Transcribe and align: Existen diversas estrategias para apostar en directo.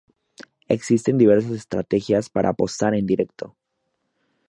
Existen 0.67 1.19
diversas 1.19 1.51
estrategias 1.51 2.31
para 2.31 2.49
apostar 2.49 2.95
en 2.95 3.05
directo. 3.05 3.55